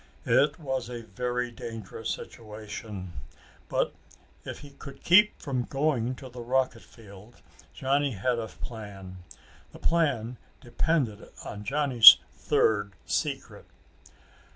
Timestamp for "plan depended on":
9.77-11.63